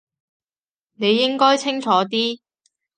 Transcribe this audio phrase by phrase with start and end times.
[0.93, 2.39] 你應該清楚啲